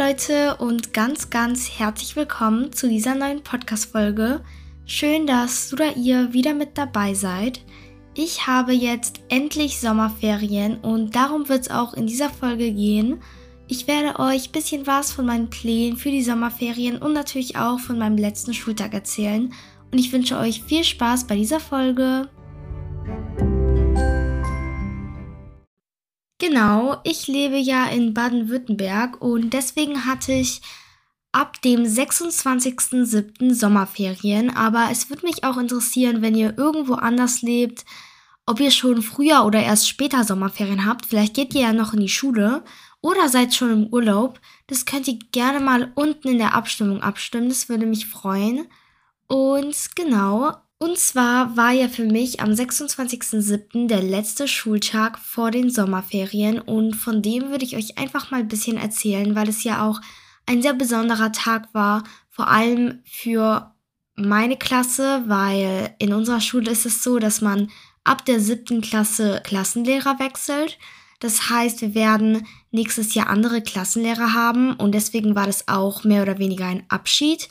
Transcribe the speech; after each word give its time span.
Leute 0.00 0.56
und 0.56 0.94
ganz, 0.94 1.28
ganz 1.28 1.78
herzlich 1.78 2.16
willkommen 2.16 2.72
zu 2.72 2.88
dieser 2.88 3.14
neuen 3.14 3.42
Podcast-Folge. 3.42 4.40
Schön, 4.86 5.26
dass 5.26 5.68
du 5.68 5.76
oder 5.76 5.94
ihr 5.94 6.32
wieder 6.32 6.54
mit 6.54 6.78
dabei 6.78 7.12
seid. 7.12 7.60
Ich 8.14 8.46
habe 8.46 8.72
jetzt 8.72 9.20
endlich 9.28 9.78
Sommerferien 9.78 10.78
und 10.78 11.14
darum 11.14 11.50
wird 11.50 11.64
es 11.64 11.70
auch 11.70 11.92
in 11.92 12.06
dieser 12.06 12.30
Folge 12.30 12.72
gehen. 12.72 13.20
Ich 13.68 13.88
werde 13.88 14.18
euch 14.18 14.48
ein 14.48 14.52
bisschen 14.52 14.86
was 14.86 15.12
von 15.12 15.26
meinen 15.26 15.50
Plänen 15.50 15.98
für 15.98 16.10
die 16.10 16.24
Sommerferien 16.24 16.96
und 16.96 17.12
natürlich 17.12 17.58
auch 17.58 17.78
von 17.78 17.98
meinem 17.98 18.16
letzten 18.16 18.54
Schultag 18.54 18.94
erzählen. 18.94 19.52
Und 19.92 19.98
ich 19.98 20.10
wünsche 20.14 20.38
euch 20.38 20.62
viel 20.62 20.82
Spaß 20.82 21.26
bei 21.26 21.36
dieser 21.36 21.60
Folge. 21.60 22.30
Genau, 26.50 26.96
ich 27.04 27.28
lebe 27.28 27.56
ja 27.58 27.86
in 27.86 28.12
Baden-Württemberg 28.12 29.22
und 29.22 29.50
deswegen 29.52 30.04
hatte 30.04 30.32
ich 30.32 30.60
ab 31.30 31.62
dem 31.62 31.84
26.07. 31.84 33.54
Sommerferien. 33.54 34.50
Aber 34.50 34.88
es 34.90 35.08
würde 35.10 35.26
mich 35.26 35.44
auch 35.44 35.58
interessieren, 35.58 36.22
wenn 36.22 36.34
ihr 36.34 36.58
irgendwo 36.58 36.94
anders 36.94 37.42
lebt, 37.42 37.84
ob 38.46 38.58
ihr 38.58 38.72
schon 38.72 39.00
früher 39.00 39.44
oder 39.44 39.62
erst 39.62 39.88
später 39.88 40.24
Sommerferien 40.24 40.86
habt. 40.86 41.06
Vielleicht 41.06 41.34
geht 41.34 41.54
ihr 41.54 41.60
ja 41.60 41.72
noch 41.72 41.94
in 41.94 42.00
die 42.00 42.08
Schule 42.08 42.64
oder 43.00 43.28
seid 43.28 43.54
schon 43.54 43.70
im 43.70 43.86
Urlaub. 43.86 44.40
Das 44.66 44.84
könnt 44.86 45.06
ihr 45.06 45.20
gerne 45.30 45.60
mal 45.60 45.92
unten 45.94 46.26
in 46.26 46.38
der 46.38 46.56
Abstimmung 46.56 47.00
abstimmen. 47.00 47.48
Das 47.48 47.68
würde 47.68 47.86
mich 47.86 48.06
freuen. 48.06 48.66
Und 49.28 49.76
genau, 49.94 50.56
und 50.82 50.98
zwar 50.98 51.58
war 51.58 51.72
ja 51.72 51.88
für 51.88 52.06
mich 52.06 52.40
am 52.40 52.50
26.07. 52.50 53.86
der 53.86 54.02
letzte 54.02 54.48
Schultag 54.48 55.18
vor 55.18 55.50
den 55.50 55.70
Sommerferien 55.70 56.58
und 56.58 56.94
von 56.94 57.20
dem 57.20 57.50
würde 57.50 57.66
ich 57.66 57.76
euch 57.76 57.98
einfach 57.98 58.30
mal 58.30 58.40
ein 58.40 58.48
bisschen 58.48 58.78
erzählen, 58.78 59.34
weil 59.34 59.48
es 59.50 59.62
ja 59.62 59.86
auch 59.86 60.00
ein 60.46 60.62
sehr 60.62 60.72
besonderer 60.72 61.32
Tag 61.32 61.68
war, 61.74 62.04
vor 62.30 62.48
allem 62.48 63.00
für 63.04 63.74
meine 64.16 64.56
Klasse, 64.56 65.22
weil 65.26 65.94
in 65.98 66.14
unserer 66.14 66.40
Schule 66.40 66.70
ist 66.70 66.86
es 66.86 67.02
so, 67.02 67.18
dass 67.18 67.42
man 67.42 67.70
ab 68.02 68.24
der 68.24 68.40
siebten 68.40 68.80
Klasse 68.80 69.42
Klassenlehrer 69.44 70.18
wechselt. 70.18 70.78
Das 71.20 71.50
heißt, 71.50 71.82
wir 71.82 71.94
werden 71.94 72.46
nächstes 72.70 73.12
Jahr 73.12 73.28
andere 73.28 73.60
Klassenlehrer 73.60 74.32
haben 74.32 74.72
und 74.76 74.92
deswegen 74.92 75.34
war 75.34 75.44
das 75.44 75.68
auch 75.68 76.04
mehr 76.04 76.22
oder 76.22 76.38
weniger 76.38 76.64
ein 76.64 76.84
Abschied. 76.88 77.50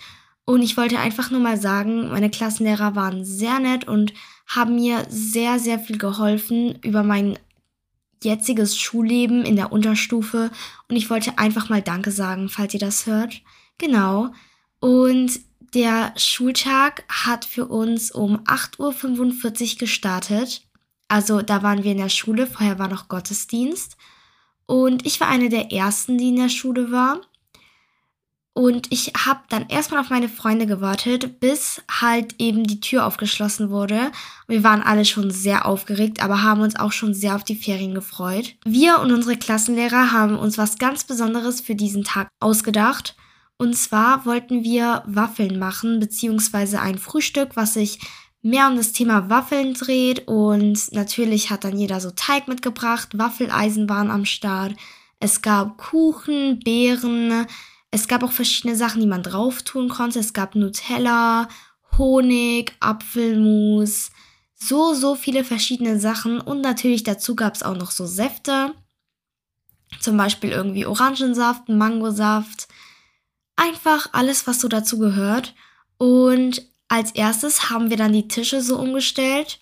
Und 0.50 0.64
ich 0.64 0.78
wollte 0.78 0.98
einfach 0.98 1.30
nur 1.30 1.42
mal 1.42 1.62
sagen, 1.62 2.10
meine 2.10 2.32
Klassenlehrer 2.32 2.96
waren 2.96 3.24
sehr 3.24 3.60
nett 3.60 3.88
und 3.88 4.14
haben 4.48 4.78
mir 4.78 5.06
sehr, 5.08 5.60
sehr 5.60 5.78
viel 5.78 6.00
geholfen 6.00 6.80
über 6.82 7.04
mein 7.04 7.38
jetziges 8.24 8.76
Schulleben 8.76 9.46
in 9.46 9.56
der 9.56 9.72
Unterstufe. 9.72 10.50
Und 10.88 10.96
ich 10.96 11.08
wollte 11.12 11.38
einfach 11.38 11.70
mal 11.70 11.84
Danke 11.84 12.10
sagen, 12.10 12.50
falls 12.50 12.74
ihr 12.74 12.80
das 12.80 13.06
hört. 13.06 13.44
Genau. 13.78 14.32
Und 14.80 15.40
der 15.76 16.14
Schultag 16.18 17.04
hat 17.08 17.46
für 17.46 17.68
uns 17.68 18.10
um 18.10 18.38
8.45 18.46 19.74
Uhr 19.74 19.78
gestartet. 19.78 20.64
Also 21.10 21.44
da 21.44 21.62
waren 21.62 21.84
wir 21.84 21.92
in 21.92 22.00
der 22.00 22.10
Schule, 22.10 22.48
vorher 22.48 22.80
war 22.80 22.88
noch 22.88 23.08
Gottesdienst. 23.08 23.98
Und 24.66 25.06
ich 25.06 25.20
war 25.20 25.28
eine 25.28 25.50
der 25.50 25.72
ersten, 25.72 26.18
die 26.18 26.30
in 26.30 26.38
der 26.38 26.50
Schule 26.50 26.92
war. 26.92 27.22
Und 28.60 28.88
ich 28.90 29.14
habe 29.26 29.40
dann 29.48 29.70
erstmal 29.70 30.02
auf 30.02 30.10
meine 30.10 30.28
Freunde 30.28 30.68
gewartet, 30.68 31.40
bis 31.40 31.82
halt 31.90 32.36
eben 32.40 32.68
die 32.68 32.82
Tür 32.82 33.06
aufgeschlossen 33.06 33.70
wurde. 33.70 34.12
Wir 34.50 34.66
waren 34.66 34.82
alle 34.82 35.06
schon 35.06 35.32
sehr 35.32 35.66
aufgeregt, 35.66 36.22
aber 36.22 36.44
haben 36.44 36.60
uns 36.60 36.76
auch 36.76 36.92
schon 36.92 37.14
sehr 37.14 37.36
auf 37.38 37.46
die 37.46 37.56
Ferien 37.56 37.96
gefreut. 37.96 38.56
Wir 38.66 39.00
und 39.00 39.14
unsere 39.14 39.38
Klassenlehrer 39.38 40.12
haben 40.12 40.38
uns 40.38 40.58
was 40.58 40.78
ganz 40.78 41.06
Besonderes 41.06 41.62
für 41.62 41.74
diesen 41.74 42.04
Tag 42.04 42.28
ausgedacht. 42.42 43.16
Und 43.56 43.78
zwar 43.78 44.26
wollten 44.26 44.62
wir 44.66 45.04
Waffeln 45.06 45.58
machen, 45.58 46.02
beziehungsweise 46.02 46.82
ein 46.82 46.98
Frühstück, 46.98 47.52
was 47.56 47.76
sich 47.76 48.02
mehr 48.42 48.68
um 48.68 48.76
das 48.76 48.92
Thema 48.92 49.30
Waffeln 49.30 49.74
dreht. 49.74 50.28
Und 50.28 50.92
natürlich 50.92 51.50
hat 51.50 51.64
dann 51.64 51.78
jeder 51.78 52.02
so 52.02 52.12
Teig 52.12 52.50
mitgebracht, 52.50 53.18
Waffeleisen 53.18 53.88
waren 53.88 54.12
am 54.12 54.26
Start. 54.26 54.76
Es 55.22 55.42
gab 55.42 55.78
Kuchen, 55.78 56.60
Beeren, 56.60 57.46
es 57.92 58.08
gab 58.08 58.24
auch 58.24 58.32
verschiedene 58.32 58.76
Sachen, 58.76 59.02
die 59.02 59.08
man 59.08 59.24
drauf 59.24 59.64
tun 59.64 59.90
konnte. 59.90 60.20
Es 60.20 60.34
gab 60.34 60.56
Nutella, 60.56 61.48
Honig, 61.98 62.74
Apfelmus, 62.80 64.12
so, 64.54 64.94
so 64.94 65.16
viele 65.16 65.44
verschiedene 65.44 66.00
Sachen. 66.00 66.40
Und 66.40 66.62
natürlich 66.62 67.04
dazu 67.04 67.36
gab 67.36 67.56
es 67.56 67.64
auch 67.64 67.76
noch 67.76 67.92
so 67.92 68.06
Säfte. 68.06 68.74
Zum 70.00 70.18
Beispiel 70.18 70.52
irgendwie 70.52 70.86
Orangensaft, 70.86 71.68
Mangosaft. 71.70 72.68
Einfach 73.56 74.10
alles, 74.14 74.46
was 74.46 74.62
so 74.62 74.68
dazu 74.68 75.00
gehört. 75.00 75.56
Und 75.98 76.62
als 76.88 77.12
erstes 77.12 77.70
haben 77.70 77.90
wir 77.90 77.98
dann 77.98 78.14
die 78.14 78.28
Tische 78.28 78.62
so 78.62 78.78
umgestellt. 78.78 79.60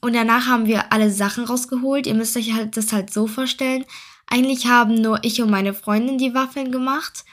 Und 0.00 0.14
danach 0.14 0.46
haben 0.46 0.66
wir 0.66 0.92
alle 0.92 1.10
Sachen 1.10 1.44
rausgeholt. 1.44 2.06
Ihr 2.06 2.14
müsst 2.14 2.36
euch 2.36 2.54
halt 2.54 2.76
das 2.76 2.92
halt 2.92 3.12
so 3.12 3.26
vorstellen. 3.26 3.84
Eigentlich 4.28 4.66
haben 4.66 4.94
nur 4.94 5.22
ich 5.22 5.42
und 5.42 5.50
meine 5.50 5.74
Freundin 5.74 6.18
die 6.18 6.34
Waffeln 6.34 6.72
gemacht. 6.72 7.24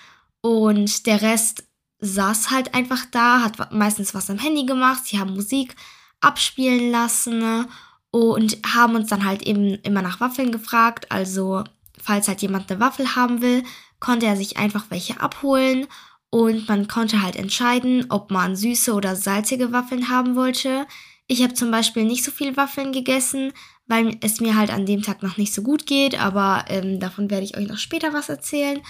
Und 0.43 1.05
der 1.05 1.21
Rest 1.21 1.63
saß 1.99 2.51
halt 2.51 2.75
einfach 2.75 3.05
da, 3.11 3.41
hat 3.41 3.71
meistens 3.71 4.13
was 4.13 4.29
am 4.29 4.37
Handy 4.37 4.65
gemacht. 4.65 5.05
Sie 5.05 5.17
haben 5.17 5.33
Musik 5.33 5.75
abspielen 6.19 6.91
lassen 6.91 7.39
ne? 7.39 7.67
und 8.11 8.57
haben 8.75 8.95
uns 8.95 9.09
dann 9.09 9.23
halt 9.23 9.43
eben 9.43 9.75
immer 9.83 10.01
nach 10.01 10.19
Waffeln 10.19 10.51
gefragt. 10.51 11.11
Also, 11.11 11.63
falls 12.01 12.27
halt 12.27 12.41
jemand 12.41 12.69
eine 12.69 12.81
Waffel 12.81 13.15
haben 13.15 13.41
will, 13.41 13.63
konnte 14.01 14.25
er 14.25 14.35
sich 14.35 14.57
einfach 14.57 14.87
welche 14.89 15.21
abholen 15.21 15.87
und 16.29 16.67
man 16.67 16.89
konnte 16.89 17.21
halt 17.21 17.37
entscheiden, 17.37 18.07
ob 18.09 18.29
man 18.29 18.57
süße 18.57 18.93
oder 18.93 19.15
salzige 19.15 19.71
Waffeln 19.71 20.09
haben 20.09 20.35
wollte. 20.35 20.87
Ich 21.27 21.41
habe 21.41 21.53
zum 21.53 21.71
Beispiel 21.71 22.03
nicht 22.03 22.25
so 22.25 22.31
viel 22.31 22.57
Waffeln 22.57 22.91
gegessen, 22.91 23.53
weil 23.87 24.17
es 24.19 24.41
mir 24.41 24.57
halt 24.57 24.71
an 24.71 24.85
dem 24.85 25.03
Tag 25.03 25.23
noch 25.23 25.37
nicht 25.37 25.53
so 25.53 25.61
gut 25.61 25.85
geht, 25.85 26.19
aber 26.19 26.65
ähm, 26.67 26.99
davon 26.99 27.29
werde 27.29 27.45
ich 27.45 27.55
euch 27.55 27.67
noch 27.67 27.77
später 27.77 28.13
was 28.13 28.27
erzählen. 28.27 28.81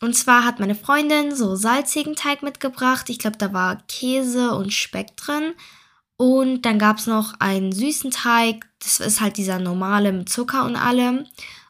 Und 0.00 0.14
zwar 0.14 0.44
hat 0.44 0.60
meine 0.60 0.74
Freundin 0.74 1.34
so 1.34 1.56
salzigen 1.56 2.16
Teig 2.16 2.42
mitgebracht. 2.42 3.08
Ich 3.08 3.18
glaube, 3.18 3.38
da 3.38 3.52
war 3.52 3.82
Käse 3.88 4.54
und 4.54 4.72
Speck 4.72 5.16
drin. 5.16 5.54
Und 6.16 6.62
dann 6.62 6.78
gab 6.78 6.98
es 6.98 7.06
noch 7.06 7.34
einen 7.40 7.72
süßen 7.72 8.10
Teig. 8.10 8.66
Das 8.80 9.00
ist 9.00 9.20
halt 9.20 9.36
dieser 9.36 9.58
normale 9.58 10.12
mit 10.12 10.28
Zucker 10.28 10.64
und 10.64 10.76
allem. 10.76 11.26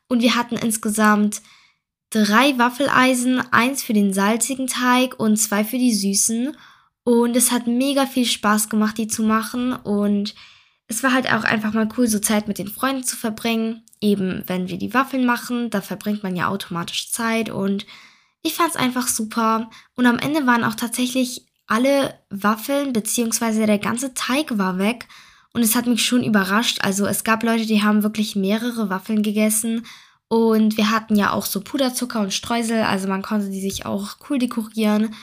Und 0.09 0.21
wir 0.21 0.35
hatten 0.35 0.57
insgesamt 0.57 1.43
drei 2.11 2.59
Waffeleisen, 2.59 3.41
eins 3.53 3.83
für 3.83 3.93
den 3.93 4.12
salzigen 4.12 4.67
Teig 4.67 5.19
und 5.19 5.37
zwei 5.37 5.65
für 5.65 5.79
die 5.79 5.95
süßen. 5.95 6.56
Und 7.05 7.37
es 7.37 7.53
hat 7.53 7.67
mega 7.67 8.06
viel 8.06 8.27
Spaß 8.27 8.69
gemacht, 8.69 8.99
die 8.99 9.09
zu 9.09 9.23
machen. 9.23 9.73
Und 9.73 10.35
es 10.89 11.03
war 11.03 11.12
halt 11.12 11.33
auch 11.33 11.45
einfach 11.45 11.73
mal 11.73 11.89
cool, 11.97 12.06
so 12.06 12.19
Zeit 12.19 12.49
mit 12.49 12.59
den 12.59 12.69
Freunden 12.69 13.05
zu 13.05 13.17
verbringen. 13.17 13.83
Eben, 14.01 14.45
wenn 14.47 14.69
wir 14.69 14.79
die 14.79 14.93
Waffeln 14.93 15.25
machen, 15.25 15.71
da 15.71 15.81
verbringt 15.81 16.23
man 16.23 16.37
ja 16.37 16.49
automatisch 16.49 17.11
Zeit 17.11 17.49
und 17.49 17.87
ich 18.44 18.55
fand 18.55 18.71
es 18.71 18.77
einfach 18.77 19.09
super 19.09 19.71
und 19.97 20.06
am 20.06 20.19
Ende 20.19 20.47
waren 20.47 20.62
auch 20.62 20.75
tatsächlich 20.75 21.47
alle 21.66 22.15
Waffeln 22.31 22.93
bzw. 22.93 23.66
der 23.66 23.78
ganze 23.78 24.15
Teig 24.15 24.59
war 24.59 24.78
weg 24.78 25.09
und 25.55 25.62
es 25.62 25.75
hat 25.75 25.87
mich 25.87 26.05
schon 26.05 26.22
überrascht. 26.22 26.78
Also 26.82 27.06
es 27.06 27.25
gab 27.25 27.43
Leute, 27.43 27.65
die 27.65 27.82
haben 27.82 28.03
wirklich 28.03 28.37
mehrere 28.37 28.91
Waffeln 28.91 29.22
gegessen 29.22 29.87
und 30.28 30.77
wir 30.77 30.91
hatten 30.91 31.16
ja 31.16 31.32
auch 31.32 31.47
so 31.47 31.62
Puderzucker 31.62 32.21
und 32.21 32.34
Streusel, 32.34 32.82
also 32.82 33.09
man 33.09 33.22
konnte 33.22 33.49
die 33.49 33.60
sich 33.60 33.87
auch 33.87 34.16
cool 34.28 34.38
dekorieren. 34.38 35.15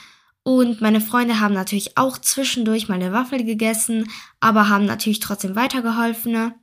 Und 0.44 0.80
meine 0.80 1.00
Freunde 1.00 1.38
haben 1.38 1.54
natürlich 1.54 1.96
auch 1.96 2.18
zwischendurch 2.18 2.88
mal 2.88 2.96
eine 2.96 3.12
Waffel 3.12 3.44
gegessen, 3.44 4.10
aber 4.40 4.68
haben 4.68 4.86
natürlich 4.86 5.20
trotzdem 5.20 5.54
weitergeholfen. 5.54 6.54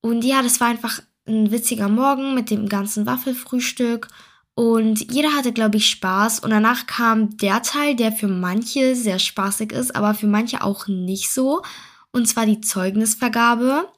Und 0.00 0.24
ja, 0.24 0.42
das 0.42 0.60
war 0.60 0.68
einfach 0.68 1.02
ein 1.26 1.50
witziger 1.50 1.90
Morgen 1.90 2.34
mit 2.34 2.48
dem 2.48 2.70
ganzen 2.70 3.04
Waffelfrühstück 3.04 4.08
und 4.58 5.12
jeder 5.12 5.36
hatte, 5.36 5.52
glaube 5.52 5.76
ich, 5.76 5.88
Spaß. 5.88 6.40
Und 6.40 6.50
danach 6.50 6.88
kam 6.88 7.36
der 7.36 7.62
Teil, 7.62 7.94
der 7.94 8.10
für 8.10 8.26
manche 8.26 8.96
sehr 8.96 9.20
spaßig 9.20 9.70
ist, 9.70 9.94
aber 9.94 10.14
für 10.14 10.26
manche 10.26 10.64
auch 10.64 10.88
nicht 10.88 11.30
so. 11.30 11.62
Und 12.10 12.26
zwar 12.26 12.44
die 12.44 12.60
Zeugnisvergabe. 12.60 13.88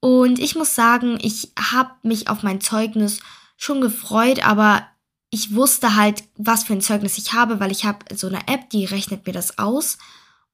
Und 0.00 0.38
ich 0.38 0.54
muss 0.54 0.74
sagen, 0.74 1.16
ich 1.22 1.52
habe 1.58 1.92
mich 2.02 2.28
auf 2.28 2.42
mein 2.42 2.60
Zeugnis 2.60 3.20
schon 3.56 3.80
gefreut, 3.80 4.46
aber 4.46 4.86
ich 5.30 5.54
wusste 5.54 5.96
halt, 5.96 6.24
was 6.36 6.64
für 6.64 6.74
ein 6.74 6.82
Zeugnis 6.82 7.16
ich 7.16 7.32
habe, 7.32 7.58
weil 7.58 7.70
ich 7.70 7.86
habe 7.86 8.14
so 8.14 8.26
eine 8.26 8.46
App, 8.48 8.68
die 8.68 8.84
rechnet 8.84 9.26
mir 9.26 9.32
das 9.32 9.56
aus. 9.56 9.96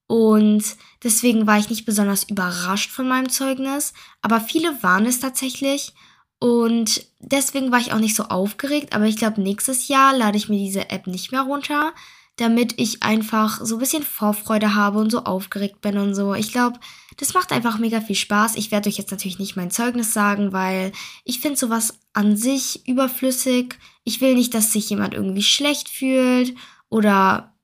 Und 0.07 0.63
deswegen 1.03 1.49
war 1.49 1.59
ich 1.59 1.69
nicht 1.69 1.85
besonders 1.85 2.23
überrascht 2.23 2.93
von 2.93 3.09
meinem 3.09 3.29
Zeugnis. 3.29 3.93
Aber 4.23 4.41
viele 4.41 4.85
waren 4.85 5.05
es 5.05 5.19
tatsächlich. 5.19 5.95
Und 6.41 7.05
deswegen 7.21 7.73
war 7.73 7.81
ich 7.81 7.93
auch 7.93 7.99
nicht 7.99 8.15
so 8.15 8.25
aufgeregt, 8.25 8.95
aber 8.95 9.07
ich 9.07 9.17
glaube, 9.17 9.41
nächstes 9.41 9.89
Jahr 9.89 10.17
lade 10.17 10.37
ich 10.37 10.49
mir 10.49 10.59
diese 10.59 10.91
App 10.91 11.07
nicht 11.07 11.33
mehr 11.33 11.43
runter. 11.43 11.93
damit 12.39 12.75
ich 12.79 13.03
einfach 13.03 13.61
so 13.65 13.77
ein 13.77 13.79
bisschen 13.81 14.05
Vorfreude 14.05 14.77
habe 14.77 15.01
und 15.01 15.11
so 15.11 15.25
aufgeregt 15.25 15.81
bin 15.81 15.99
und 15.99 16.15
so. 16.15 16.35
Ich 16.35 16.53
glaube, 16.53 16.79
das 17.17 17.35
macht 17.35 17.51
einfach 17.51 17.79
mega 17.79 18.01
viel 18.01 18.15
Spaß. 18.15 18.55
Ich 18.55 18.71
werde 18.71 18.89
euch 18.89 18.97
jetzt 18.97 19.11
natürlich 19.11 19.41
nicht 19.41 19.57
mein 19.57 19.73
Zeugnis 19.73 20.15
sagen, 20.15 20.53
weil 20.53 20.93
ich 21.25 21.41
finde 21.41 21.59
sowas 21.59 21.99
an 22.13 22.37
sich 22.37 22.87
überflüssig. 22.87 23.77
Ich 24.05 24.21
will 24.21 24.35
nicht, 24.35 24.55
dass 24.55 24.73
sich 24.73 24.89
jemand 24.89 25.15
irgendwie 25.15 25.43
schlecht 25.43 25.89
fühlt 25.89 26.55
oder 26.89 27.55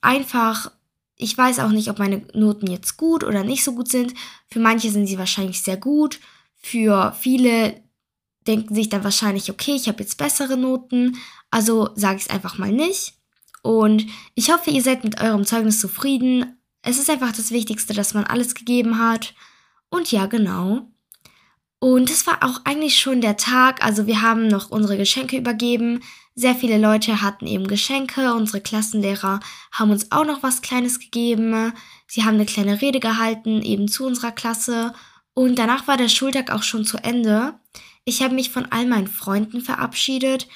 einfach, 0.00 0.70
ich 1.16 1.36
weiß 1.36 1.58
auch 1.58 1.70
nicht, 1.70 1.90
ob 1.90 1.98
meine 1.98 2.22
Noten 2.32 2.68
jetzt 2.70 2.96
gut 2.96 3.24
oder 3.24 3.42
nicht 3.42 3.64
so 3.64 3.74
gut 3.74 3.88
sind. 3.88 4.14
Für 4.48 4.60
manche 4.60 4.90
sind 4.92 5.08
sie 5.08 5.18
wahrscheinlich 5.18 5.62
sehr 5.62 5.76
gut. 5.76 6.20
Für 6.54 7.12
viele 7.20 7.82
denken 8.46 8.74
sich 8.74 8.88
dann 8.88 9.04
wahrscheinlich, 9.04 9.50
okay, 9.50 9.74
ich 9.74 9.88
habe 9.88 10.02
jetzt 10.02 10.18
bessere 10.18 10.56
Noten. 10.56 11.16
Also 11.50 11.90
sage 11.94 12.16
ich 12.16 12.22
es 12.22 12.30
einfach 12.30 12.58
mal 12.58 12.72
nicht. 12.72 13.14
Und 13.62 14.06
ich 14.34 14.52
hoffe, 14.52 14.70
ihr 14.70 14.82
seid 14.82 15.04
mit 15.04 15.20
eurem 15.20 15.44
Zeugnis 15.44 15.80
zufrieden. 15.80 16.58
Es 16.82 16.98
ist 16.98 17.10
einfach 17.10 17.32
das 17.32 17.52
Wichtigste, 17.52 17.94
dass 17.94 18.14
man 18.14 18.24
alles 18.24 18.54
gegeben 18.54 18.98
hat. 18.98 19.34
Und 19.88 20.10
ja, 20.10 20.26
genau. 20.26 20.88
Und 21.78 22.10
es 22.10 22.26
war 22.26 22.42
auch 22.42 22.60
eigentlich 22.64 22.98
schon 23.00 23.20
der 23.20 23.36
Tag. 23.36 23.84
Also 23.84 24.06
wir 24.06 24.22
haben 24.22 24.48
noch 24.48 24.70
unsere 24.70 24.96
Geschenke 24.96 25.36
übergeben. 25.36 26.00
Sehr 26.34 26.54
viele 26.54 26.78
Leute 26.78 27.22
hatten 27.22 27.46
eben 27.46 27.66
Geschenke. 27.66 28.34
Unsere 28.34 28.60
Klassenlehrer 28.60 29.40
haben 29.70 29.90
uns 29.90 30.10
auch 30.10 30.24
noch 30.24 30.42
was 30.42 30.62
Kleines 30.62 30.98
gegeben. 30.98 31.72
Sie 32.06 32.24
haben 32.24 32.34
eine 32.34 32.46
kleine 32.46 32.80
Rede 32.80 33.00
gehalten, 33.00 33.62
eben 33.62 33.88
zu 33.88 34.06
unserer 34.06 34.32
Klasse. 34.32 34.92
Und 35.34 35.58
danach 35.58 35.88
war 35.88 35.96
der 35.96 36.08
Schultag 36.08 36.50
auch 36.50 36.62
schon 36.62 36.84
zu 36.84 36.98
Ende. 36.98 37.54
Ich 38.04 38.22
habe 38.22 38.34
mich 38.34 38.50
von 38.50 38.66
all 38.66 38.86
meinen 38.86 39.06
Freunden 39.08 39.60
verabschiedet 39.60 40.48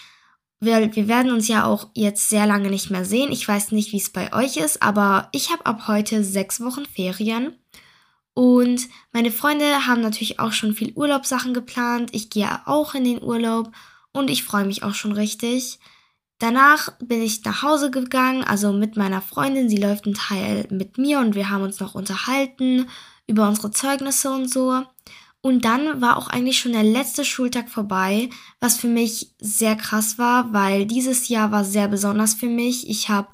wir, 0.61 0.95
wir 0.95 1.09
werden 1.09 1.33
uns 1.33 1.49
ja 1.49 1.65
auch 1.65 1.89
jetzt 1.95 2.31
sehr 2.31 2.47
lange 2.47 2.71
nicht 2.71 2.91
mehr 2.91 3.05
sehen. 3.05 3.31
Ich 3.33 3.47
weiß 3.47 3.73
nicht, 3.73 3.93
wie 3.93 3.99
es 3.99 4.11
bei 4.11 4.33
euch 4.33 4.57
ist, 4.57 4.83
aber 4.83 5.29
ich 5.33 5.51
habe 5.51 5.67
ab 5.67 5.87
heute 5.87 6.25
sechs 6.25 6.61
Wochen 6.61 6.87
Ferien. 6.87 7.55
Und 8.35 8.89
meine 9.13 9.31
Freunde 9.31 9.87
haben 9.87 10.03
natürlich 10.03 10.41
auch 10.41 10.53
schon 10.53 10.75
viel 10.75 10.93
Urlaubssachen 10.95 11.55
geplant. 11.55 12.11
Ich 12.15 12.31
gehe 12.31 12.49
auch 12.67 12.95
in 12.95 13.05
den 13.05 13.23
Urlaub 13.23 13.71
und 14.13 14.31
ich 14.31 14.45
freue 14.45 14.67
mich 14.67 14.83
auch 14.83 14.95
schon 14.95 15.13
richtig. 15.13 15.79
Danach 16.39 16.93
bin 16.99 17.23
ich 17.23 17.45
nach 17.45 17.63
Hause 17.63 17.91
gegangen, 17.91 18.45
also 18.45 18.73
mit 18.73 18.97
meiner 18.97 19.23
Freundin. 19.23 19.71
Sie 19.71 19.79
läuft 19.79 20.05
einen 20.05 20.15
Teil 20.15 20.67
mit 20.71 20.99
mir 20.99 21.21
und 21.21 21.35
wir 21.35 21.49
haben 21.49 21.63
uns 21.63 21.81
noch 21.81 21.95
unterhalten 21.95 22.89
über 23.27 23.49
unsere 23.49 23.71
Zeugnisse 23.71 24.31
und 24.31 24.51
so. 24.51 24.83
Und 25.43 25.65
dann 25.65 26.01
war 26.01 26.17
auch 26.17 26.29
eigentlich 26.29 26.59
schon 26.59 26.73
der 26.73 26.83
letzte 26.83 27.25
Schultag 27.25 27.69
vorbei, 27.69 28.31
was 28.59 28.79
für 28.79 28.89
mich 28.89 29.35
sehr 29.39 29.77
krass 29.77 30.19
war, 30.19 30.53
weil 30.53 30.87
dieses 30.87 31.29
Jahr 31.29 31.53
war 31.53 31.65
sehr 31.65 31.87
besonders 31.89 32.35
für 32.35 32.49
mich. 32.49 32.89
Ich 32.91 33.09
habe 33.09 33.29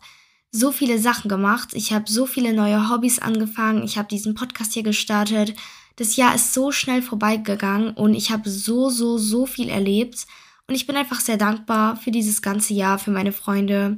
so 0.50 0.70
viele 0.70 0.98
Sachen 0.98 1.30
gemacht, 1.30 1.70
ich 1.72 1.92
habe 1.92 2.04
so 2.10 2.26
viele 2.26 2.52
neue 2.52 2.90
Hobbys 2.90 3.18
angefangen, 3.18 3.82
ich 3.82 3.96
habe 3.96 4.08
diesen 4.08 4.34
Podcast 4.34 4.74
hier 4.74 4.82
gestartet. 4.82 5.54
Das 5.96 6.16
Jahr 6.16 6.34
ist 6.34 6.52
so 6.52 6.70
schnell 6.70 7.00
vorbeigegangen 7.00 7.92
und 7.94 8.14
ich 8.14 8.30
habe 8.30 8.48
so, 8.48 8.90
so, 8.90 9.16
so 9.16 9.46
viel 9.46 9.70
erlebt. 9.70 10.26
Und 10.68 10.74
ich 10.74 10.86
bin 10.86 10.96
einfach 10.96 11.20
sehr 11.20 11.38
dankbar 11.38 11.96
für 11.96 12.10
dieses 12.10 12.42
ganze 12.42 12.74
Jahr, 12.74 12.98
für 12.98 13.10
meine 13.10 13.32
Freunde. 13.32 13.96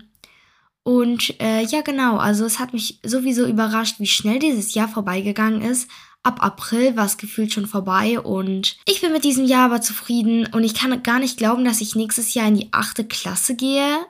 Und 0.85 1.41
äh, 1.41 1.63
ja, 1.65 1.81
genau, 1.81 2.19
also 2.19 2.45
es 2.45 2.59
hat 2.59 2.73
mich 2.73 3.01
sowieso 3.03 3.47
überrascht, 3.47 4.01
wie 4.01 4.07
schnell 4.07 4.39
dieses 4.39 4.75
Jahr 4.75 4.89
vorbeigegangen 4.89 5.63
ist 5.63 5.89
ab 6.25 6.43
April 6.43 6.97
war 6.97 7.05
es 7.07 7.19
gefühlt 7.19 7.53
schon 7.53 7.67
vorbei 7.67 8.19
und 8.19 8.77
ich 8.87 9.01
bin 9.01 9.13
mit 9.13 9.25
diesem 9.25 9.45
Jahr 9.45 9.67
aber 9.67 9.81
zufrieden 9.83 10.47
und 10.53 10.65
ich 10.65 10.75
kann 10.75 11.03
gar 11.03 11.21
nicht 11.21 11.37
glauben, 11.37 11.65
dass 11.65 11.81
ich 11.81 11.95
nächstes 11.95 12.35
Jahr 12.35 12.49
in 12.49 12.57
die 12.57 12.69
achte 12.73 13.05
Klasse 13.05 13.55
gehe. 13.55 14.05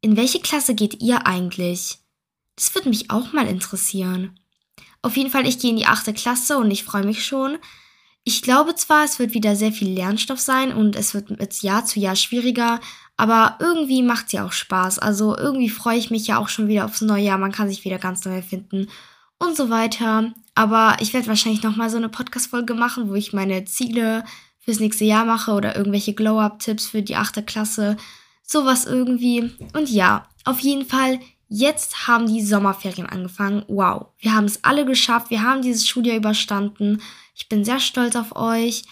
In 0.00 0.16
welche 0.16 0.40
Klasse 0.40 0.74
geht 0.74 1.00
ihr 1.02 1.26
eigentlich? 1.26 1.98
Das 2.56 2.74
würde 2.74 2.88
mich 2.88 3.10
auch 3.10 3.32
mal 3.32 3.46
interessieren. 3.46 4.40
Auf 5.02 5.16
jeden 5.16 5.30
Fall, 5.30 5.46
ich 5.46 5.58
gehe 5.58 5.70
in 5.70 5.76
die 5.76 5.86
achte 5.86 6.14
Klasse 6.14 6.58
und 6.58 6.70
ich 6.70 6.84
freue 6.84 7.04
mich 7.04 7.24
schon. 7.24 7.58
Ich 8.24 8.40
glaube 8.42 8.74
zwar, 8.74 9.04
es 9.04 9.18
wird 9.18 9.34
wieder 9.34 9.54
sehr 9.54 9.72
viel 9.72 9.92
Lernstoff 9.92 10.40
sein 10.40 10.72
und 10.72 10.96
es 10.96 11.12
wird 11.12 11.28
mit 11.30 11.62
Jahr 11.62 11.84
zu 11.84 12.00
Jahr 12.00 12.16
schwieriger, 12.16 12.80
aber 13.16 13.56
irgendwie 13.60 14.02
macht 14.02 14.26
es 14.26 14.32
ja 14.32 14.46
auch 14.46 14.52
Spaß. 14.52 15.00
Also 15.00 15.36
irgendwie 15.36 15.68
freue 15.68 15.98
ich 15.98 16.10
mich 16.10 16.28
ja 16.28 16.38
auch 16.38 16.48
schon 16.48 16.68
wieder 16.68 16.84
aufs 16.84 17.00
neue 17.02 17.24
Jahr. 17.24 17.38
Man 17.38 17.52
kann 17.52 17.68
sich 17.68 17.84
wieder 17.84 17.98
ganz 17.98 18.24
neu 18.24 18.36
erfinden 18.36 18.88
und 19.42 19.56
so 19.56 19.70
weiter. 19.70 20.32
Aber 20.54 20.96
ich 21.00 21.12
werde 21.12 21.28
wahrscheinlich 21.28 21.62
nochmal 21.62 21.90
so 21.90 21.96
eine 21.96 22.08
Podcast-Folge 22.08 22.74
machen, 22.74 23.08
wo 23.08 23.14
ich 23.14 23.32
meine 23.32 23.64
Ziele 23.64 24.24
fürs 24.58 24.80
nächste 24.80 25.04
Jahr 25.04 25.24
mache 25.24 25.52
oder 25.52 25.76
irgendwelche 25.76 26.14
Glow-Up-Tipps 26.14 26.86
für 26.86 27.02
die 27.02 27.16
achte 27.16 27.42
Klasse. 27.42 27.96
Sowas 28.42 28.84
irgendwie. 28.84 29.50
Und 29.74 29.88
ja, 29.88 30.28
auf 30.44 30.60
jeden 30.60 30.86
Fall, 30.86 31.20
jetzt 31.48 32.06
haben 32.06 32.26
die 32.26 32.42
Sommerferien 32.42 33.06
angefangen. 33.06 33.64
Wow, 33.68 34.06
wir 34.18 34.34
haben 34.34 34.44
es 34.44 34.62
alle 34.64 34.84
geschafft. 34.84 35.30
Wir 35.30 35.42
haben 35.42 35.62
dieses 35.62 35.86
Schuljahr 35.86 36.16
überstanden. 36.16 37.02
Ich 37.34 37.48
bin 37.48 37.64
sehr 37.64 37.80
stolz 37.80 38.14
auf 38.14 38.36
euch. 38.36 38.84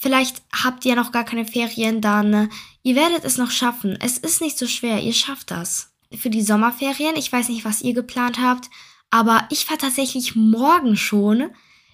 Vielleicht 0.00 0.42
habt 0.52 0.84
ihr 0.84 0.94
noch 0.94 1.10
gar 1.10 1.24
keine 1.24 1.44
Ferien, 1.44 2.00
dann 2.00 2.50
ihr 2.84 2.94
werdet 2.94 3.24
es 3.24 3.36
noch 3.36 3.50
schaffen. 3.50 3.98
Es 4.00 4.16
ist 4.16 4.40
nicht 4.40 4.56
so 4.56 4.68
schwer, 4.68 5.02
ihr 5.02 5.12
schafft 5.12 5.50
das. 5.50 5.90
Für 6.16 6.30
die 6.30 6.42
Sommerferien, 6.42 7.16
ich 7.16 7.32
weiß 7.32 7.48
nicht, 7.48 7.64
was 7.64 7.82
ihr 7.82 7.94
geplant 7.94 8.38
habt, 8.40 8.70
aber 9.10 9.46
ich 9.50 9.64
fahre 9.64 9.78
tatsächlich 9.78 10.36
morgen 10.36 10.96
schon. 10.96 11.50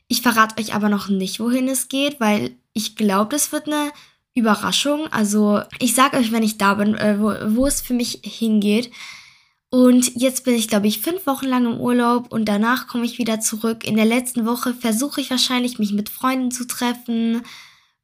Ich 0.08 0.22
verrate 0.22 0.60
euch 0.60 0.74
aber 0.74 0.88
noch 0.88 1.08
nicht, 1.08 1.40
wohin 1.40 1.68
es 1.68 1.88
geht, 1.88 2.20
weil 2.20 2.56
ich 2.72 2.96
glaube, 2.96 3.30
das 3.30 3.52
wird 3.52 3.66
eine 3.66 3.92
Überraschung. 4.34 5.06
Also 5.12 5.62
ich 5.78 5.94
sage 5.94 6.16
euch, 6.18 6.32
wenn 6.32 6.42
ich 6.42 6.58
da 6.58 6.74
bin, 6.74 6.94
äh, 6.94 7.18
wo, 7.18 7.56
wo 7.56 7.66
es 7.66 7.80
für 7.80 7.94
mich 7.94 8.20
hingeht. 8.24 8.90
Und 9.70 10.12
jetzt 10.14 10.44
bin 10.44 10.54
ich, 10.54 10.68
glaube 10.68 10.86
ich, 10.86 11.00
fünf 11.00 11.26
Wochen 11.26 11.46
lang 11.46 11.66
im 11.66 11.80
Urlaub 11.80 12.32
und 12.32 12.44
danach 12.44 12.86
komme 12.86 13.04
ich 13.04 13.18
wieder 13.18 13.40
zurück. 13.40 13.84
In 13.84 13.96
der 13.96 14.04
letzten 14.04 14.46
Woche 14.46 14.72
versuche 14.72 15.20
ich 15.20 15.30
wahrscheinlich, 15.30 15.78
mich 15.78 15.92
mit 15.92 16.08
Freunden 16.08 16.52
zu 16.52 16.64
treffen, 16.66 17.42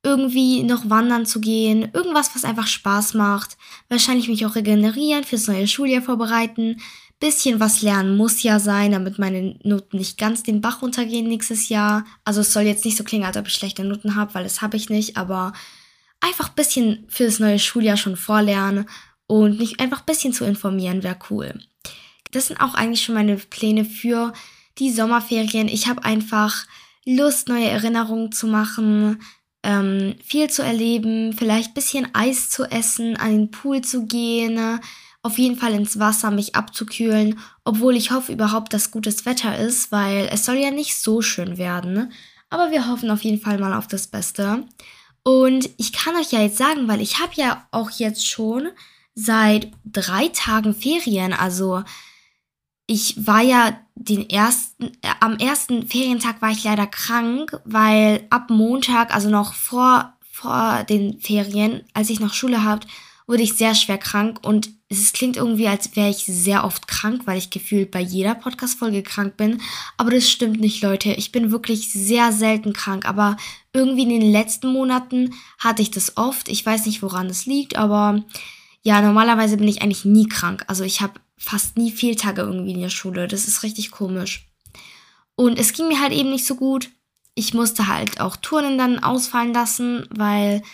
irgendwie 0.03 0.65
noch 0.65 0.89
wandern 0.89 1.27
zu 1.27 1.41
gehen, 1.41 1.91
irgendwas, 1.93 2.35
was 2.35 2.45
einfach 2.45 2.67
Spaß 2.67 3.15
macht. 3.15 3.57
Wahrscheinlich 3.89 4.29
mich 4.29 4.47
auch 4.47 4.57
regenerieren, 4.57 5.23
fürs 5.23 5.47
neue 5.47 5.69
Schuljahr 5.69 6.03
vorbereiten 6.03 6.81
bisschen 7.21 7.61
was 7.61 7.83
lernen 7.83 8.17
muss 8.17 8.43
ja 8.43 8.59
sein, 8.59 8.93
damit 8.93 9.19
meine 9.19 9.57
Noten 9.63 9.99
nicht 9.99 10.19
ganz 10.19 10.43
den 10.43 10.61
Bach 10.61 10.83
runtergehen 10.83 11.29
nächstes 11.29 11.69
Jahr. 11.69 12.05
Also 12.25 12.41
es 12.41 12.53
soll 12.53 12.63
jetzt 12.65 12.85
nicht 12.85 12.97
so 12.97 13.05
klingen, 13.05 13.25
als 13.25 13.37
ob 13.37 13.47
ich 13.47 13.55
schlechte 13.55 13.85
Noten 13.85 14.17
habe, 14.17 14.35
weil 14.35 14.45
das 14.45 14.63
habe 14.63 14.77
ich 14.77 14.89
nicht, 14.89 15.17
aber 15.17 15.53
einfach 16.21 16.49
ein 16.49 16.55
bisschen 16.55 17.05
für 17.09 17.25
das 17.25 17.39
neue 17.39 17.59
Schuljahr 17.59 17.97
schon 17.97 18.17
vorlernen 18.17 18.87
und 19.27 19.59
mich 19.59 19.79
einfach 19.81 20.01
ein 20.01 20.07
bisschen 20.07 20.33
zu 20.33 20.45
informieren, 20.45 21.03
wäre 21.03 21.19
cool. 21.31 21.61
Das 22.33 22.49
sind 22.49 22.61
auch 22.61 22.75
eigentlich 22.75 23.05
schon 23.05 23.15
meine 23.15 23.37
Pläne 23.37 23.85
für 23.85 24.33
die 24.79 24.91
Sommerferien. 24.91 25.69
Ich 25.69 25.89
habe 25.89 26.05
einfach 26.05 26.67
Lust, 27.05 27.49
neue 27.49 27.69
Erinnerungen 27.69 28.33
zu 28.33 28.47
machen, 28.47 29.21
ähm, 29.63 30.15
viel 30.25 30.49
zu 30.49 30.63
erleben, 30.63 31.35
vielleicht 31.35 31.71
ein 31.71 31.75
bisschen 31.75 32.09
Eis 32.15 32.49
zu 32.49 32.65
essen, 32.65 33.17
an 33.17 33.31
den 33.31 33.51
Pool 33.51 33.83
zu 33.83 34.07
gehen, 34.07 34.81
auf 35.23 35.39
jeden 35.39 35.57
Fall 35.57 35.75
ins 35.75 35.99
Wasser, 35.99 36.31
mich 36.31 36.55
abzukühlen, 36.55 37.39
obwohl 37.65 37.97
ich 37.97 38.11
hoffe 38.11 38.33
überhaupt, 38.33 38.73
dass 38.73 38.91
gutes 38.91 39.27
Wetter 39.27 39.59
ist, 39.59 39.93
weil 39.93 40.29
es 40.33 40.45
soll 40.45 40.57
ja 40.57 40.71
nicht 40.71 40.97
so 40.97 41.21
schön 41.21 41.59
werden. 41.59 42.12
Aber 42.49 42.71
wir 42.71 42.89
hoffen 42.89 43.11
auf 43.11 43.23
jeden 43.23 43.41
Fall 43.41 43.59
mal 43.59 43.75
auf 43.75 43.87
das 43.87 44.07
Beste. 44.07 44.65
Und 45.23 45.69
ich 45.77 45.93
kann 45.93 46.17
euch 46.17 46.33
ja 46.33 46.41
jetzt 46.41 46.57
sagen, 46.57 46.89
weil 46.89 47.00
ich 47.00 47.21
habe 47.21 47.33
ja 47.35 47.67
auch 47.71 47.91
jetzt 47.91 48.27
schon 48.27 48.69
seit 49.15 49.71
drei 49.85 50.29
Tagen 50.29 50.75
Ferien. 50.75 51.33
Also 51.33 51.85
ich 52.87 53.27
war 53.27 53.43
ja 53.43 53.79
den 53.95 54.29
ersten, 54.29 54.87
äh, 55.03 55.12
am 55.21 55.37
ersten 55.37 55.87
Ferientag 55.87 56.41
war 56.43 56.50
ich 56.50 56.65
leider 56.65 56.87
krank, 56.87 57.61
weil 57.65 58.27
ab 58.31 58.50
Montag, 58.50 59.15
also 59.15 59.29
noch 59.29 59.55
vor, 59.55 60.15
vor 60.33 60.85
den 60.89 61.21
Ferien, 61.21 61.85
als 61.93 62.11
ich 62.11 62.19
noch 62.19 62.33
Schule 62.33 62.65
habe, 62.65 62.87
wurde 63.31 63.45
ich 63.45 63.55
sehr 63.55 63.77
schwer 63.77 63.97
krank 63.97 64.41
und 64.43 64.71
es 64.89 65.13
klingt 65.13 65.37
irgendwie, 65.37 65.69
als 65.69 65.95
wäre 65.95 66.11
ich 66.11 66.25
sehr 66.25 66.65
oft 66.65 66.89
krank, 66.89 67.23
weil 67.27 67.39
ich 67.39 67.51
gefühlt 67.51 67.93
bei 67.93 68.01
jeder 68.01 68.35
Podcast-Folge 68.35 69.05
krank 69.05 69.37
bin. 69.37 69.63
Aber 69.97 70.11
das 70.11 70.29
stimmt 70.29 70.59
nicht, 70.59 70.83
Leute. 70.83 71.13
Ich 71.13 71.31
bin 71.31 71.53
wirklich 71.53 71.93
sehr 71.93 72.33
selten 72.33 72.73
krank. 72.73 73.09
Aber 73.09 73.37
irgendwie 73.73 74.03
in 74.03 74.09
den 74.09 74.33
letzten 74.33 74.73
Monaten 74.73 75.33
hatte 75.61 75.81
ich 75.81 75.93
das 75.93 76.17
oft. 76.17 76.49
Ich 76.49 76.67
weiß 76.67 76.87
nicht, 76.87 77.03
woran 77.03 77.29
es 77.29 77.47
liegt, 77.47 77.77
aber 77.77 78.25
ja, 78.83 79.01
normalerweise 79.01 79.59
bin 79.59 79.69
ich 79.69 79.81
eigentlich 79.81 80.05
nie 80.05 80.27
krank. 80.27 80.65
Also 80.67 80.83
ich 80.83 81.01
habe 81.01 81.21
fast 81.37 81.79
nie 81.79 81.93
Fehltage 81.93 82.43
irgendwie 82.43 82.73
in 82.73 82.81
der 82.81 82.91
Schule. 82.91 83.29
Das 83.29 83.47
ist 83.47 83.63
richtig 83.63 83.93
komisch. 83.93 84.49
Und 85.37 85.57
es 85.57 85.73
ging 85.73 85.87
mir 85.87 86.01
halt 86.01 86.13
eben 86.13 86.31
nicht 86.31 86.47
so 86.47 86.57
gut. 86.57 86.91
Ich 87.37 87.55
musste 87.55 87.87
halt 87.87 88.21
auch 88.21 88.35
Turnen 88.35 88.77
dann 88.77 88.99
ausfallen 88.99 89.55
lassen, 89.55 90.09
weil 90.11 90.65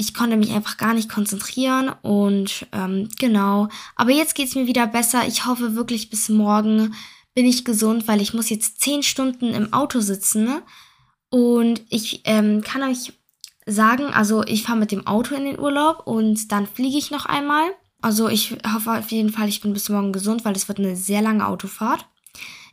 ich 0.00 0.14
konnte 0.14 0.38
mich 0.38 0.52
einfach 0.52 0.78
gar 0.78 0.94
nicht 0.94 1.10
konzentrieren 1.10 1.90
und 2.00 2.66
ähm, 2.72 3.10
genau. 3.18 3.68
Aber 3.96 4.10
jetzt 4.10 4.34
geht 4.34 4.48
es 4.48 4.54
mir 4.54 4.66
wieder 4.66 4.86
besser. 4.86 5.28
Ich 5.28 5.44
hoffe 5.44 5.74
wirklich 5.74 6.08
bis 6.08 6.30
morgen 6.30 6.94
bin 7.34 7.44
ich 7.44 7.66
gesund, 7.66 8.08
weil 8.08 8.22
ich 8.22 8.32
muss 8.32 8.48
jetzt 8.48 8.80
zehn 8.80 9.02
Stunden 9.02 9.52
im 9.52 9.74
Auto 9.74 10.00
sitzen. 10.00 10.62
Und 11.28 11.82
ich 11.90 12.22
ähm, 12.24 12.62
kann 12.62 12.82
euch 12.82 13.12
sagen, 13.66 14.04
also 14.06 14.42
ich 14.44 14.62
fahre 14.62 14.78
mit 14.78 14.90
dem 14.90 15.06
Auto 15.06 15.34
in 15.34 15.44
den 15.44 15.58
Urlaub 15.58 16.06
und 16.06 16.50
dann 16.50 16.66
fliege 16.66 16.96
ich 16.96 17.10
noch 17.10 17.26
einmal. 17.26 17.64
Also 18.00 18.28
ich 18.28 18.56
hoffe 18.72 18.92
auf 18.92 19.10
jeden 19.10 19.30
Fall, 19.30 19.48
ich 19.48 19.60
bin 19.60 19.74
bis 19.74 19.90
morgen 19.90 20.12
gesund, 20.12 20.46
weil 20.46 20.56
es 20.56 20.66
wird 20.66 20.78
eine 20.78 20.96
sehr 20.96 21.20
lange 21.20 21.46
Autofahrt. 21.46 22.06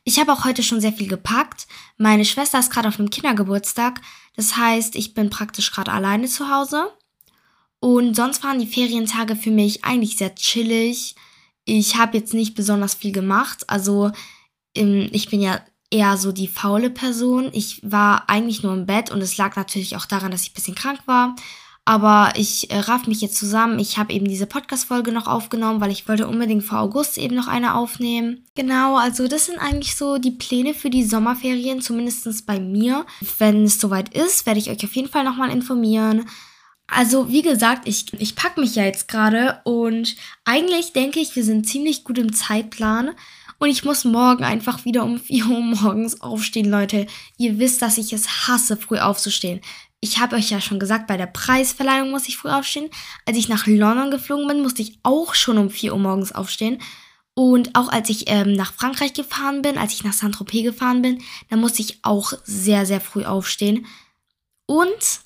Ich 0.06 0.18
habe 0.22 0.32
auch 0.32 0.46
heute 0.46 0.64
schon 0.64 0.80
sehr 0.80 0.94
viel 0.94 1.10
gepackt. 1.10 1.68
Meine 1.98 2.24
Schwester 2.24 2.58
ist 2.58 2.72
gerade 2.72 2.88
auf 2.88 2.98
einem 2.98 3.10
Kindergeburtstag. 3.10 4.00
Das 4.38 4.56
heißt, 4.56 4.96
ich 4.96 5.14
bin 5.14 5.30
praktisch 5.30 5.74
gerade 5.74 5.92
alleine 5.92 6.28
zu 6.28 6.50
Hause. 6.50 6.90
Und 7.80 8.16
sonst 8.16 8.44
waren 8.44 8.60
die 8.60 8.68
Ferientage 8.68 9.36
für 9.36 9.52
mich 9.52 9.84
eigentlich 9.84 10.18
sehr 10.18 10.34
chillig. 10.36 11.16
Ich 11.66 11.98
habe 11.98 12.18
jetzt 12.18 12.34
nicht 12.34 12.56
besonders 12.56 12.96
viel 12.96 13.12
gemacht. 13.12 13.64
Also 13.68 14.12
ich 14.74 15.30
bin 15.30 15.42
ja 15.42 15.62
eher 15.90 16.18
so 16.18 16.32
die 16.32 16.48
faule 16.48 16.90
Person. 16.90 17.50
Ich 17.54 17.82
war 17.84 18.30
eigentlich 18.30 18.64
nur 18.64 18.74
im 18.74 18.86
Bett 18.86 19.12
und 19.12 19.22
es 19.22 19.38
lag 19.38 19.56
natürlich 19.56 19.96
auch 19.96 20.06
daran, 20.06 20.32
dass 20.32 20.44
ich 20.44 20.52
ein 20.52 20.56
bisschen 20.56 20.76
krank 20.76 21.00
war. 21.06 21.36
Aber 21.86 22.34
ich 22.36 22.70
äh, 22.70 22.80
raff 22.80 23.08
mich 23.08 23.22
jetzt 23.22 23.38
zusammen. 23.38 23.80
Ich 23.80 23.98
habe 23.98 24.12
eben 24.12 24.28
diese 24.28 24.46
Podcast-Folge 24.46 25.14
noch 25.14 25.26
aufgenommen, 25.26 25.80
weil 25.80 25.90
ich 25.90 26.06
wollte 26.10 26.28
unbedingt 26.28 26.66
vor 26.66 26.80
August 26.80 27.18
eben 27.18 27.34
noch 27.34 27.48
eine 27.48 27.76
aufnehmen. 27.76 28.44
Genau, 28.56 28.98
also 28.98 29.30
das 29.30 29.46
sind 29.46 29.58
eigentlich 29.58 29.96
so 29.96 30.18
die 30.18 30.32
Pläne 30.32 30.74
für 30.74 30.90
die 30.90 31.06
Sommerferien, 31.06 31.80
zumindest 31.80 32.46
bei 32.46 32.60
mir. 32.60 33.06
Wenn 33.38 33.64
es 33.64 33.80
soweit 33.80 34.14
ist, 34.14 34.46
werde 34.46 34.60
ich 34.60 34.70
euch 34.70 34.84
auf 34.84 34.94
jeden 34.98 35.08
Fall 35.08 35.24
nochmal 35.24 35.50
informieren. 35.50 36.28
Also, 36.88 37.30
wie 37.30 37.42
gesagt, 37.42 37.88
ich, 37.88 38.14
ich 38.14 38.36
packe 38.36 38.62
mich 38.62 38.76
ja 38.76 38.84
jetzt 38.84 39.10
gerade 39.10 39.60
und 39.66 40.16
eigentlich 40.46 40.94
denke 40.94 41.20
ich, 41.20 41.36
wir 41.36 41.44
sind 41.44 41.68
ziemlich 41.68 42.04
gut 42.06 42.18
im 42.18 42.34
Zeitplan. 42.34 43.12
Und 43.60 43.70
ich 43.70 43.84
muss 43.84 44.06
morgen 44.06 44.44
einfach 44.44 44.86
wieder 44.86 45.04
um 45.04 45.20
4 45.20 45.48
Uhr 45.48 45.62
morgens 45.62 46.22
aufstehen, 46.22 46.70
Leute. 46.70 47.08
Ihr 47.38 47.60
wisst, 47.60 47.82
dass 47.82 47.98
ich 47.98 48.14
es 48.14 48.48
hasse, 48.48 48.78
früh 48.78 49.00
aufzustehen. 49.00 49.62
Ich 50.00 50.20
habe 50.20 50.36
euch 50.36 50.52
ja 50.52 50.62
schon 50.62 50.80
gesagt, 50.80 51.08
bei 51.08 51.18
der 51.18 51.26
Preisverleihung 51.26 52.12
muss 52.12 52.28
ich 52.28 52.38
früh 52.38 52.50
aufstehen. 52.50 52.90
Als 53.26 53.38
ich 53.38 53.50
nach 53.50 53.66
London 53.66 54.12
geflogen 54.12 54.48
bin, 54.48 54.62
musste 54.62 54.84
ich 54.84 55.00
auch 55.04 55.34
schon 55.34 55.58
um 55.58 55.70
4 55.70 55.94
Uhr 55.94 56.00
morgens 56.00 56.32
aufstehen. 56.32 56.80
Und 57.34 57.76
auch 57.76 57.90
als 57.90 58.10
ich 58.10 58.30
ähm, 58.30 58.54
nach 58.54 58.74
Frankreich 58.74 59.14
gefahren 59.14 59.62
bin, 59.62 59.78
als 59.78 59.94
ich 59.94 60.04
nach 60.04 60.14
Saint-Tropez 60.14 60.64
gefahren 60.64 61.02
bin, 61.02 61.22
da 61.50 61.58
musste 61.58 61.82
ich 61.82 62.00
auch 62.04 62.34
sehr, 62.44 62.86
sehr 62.86 63.02
früh 63.02 63.26
aufstehen. 63.26 63.86
Und 64.66 65.22